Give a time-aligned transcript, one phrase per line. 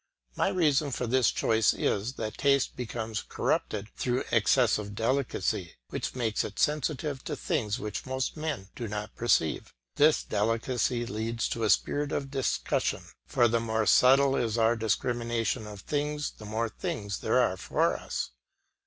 [0.35, 6.43] My reason for this choice is, that taste becomes corrupted through excessive delicacy, which makes
[6.43, 11.69] it sensitive to things which most men do not perceive; this delicacy leads to a
[11.69, 17.19] spirit of discussion, for the more subtle is our discrimination of things the more things
[17.19, 18.31] there are for us.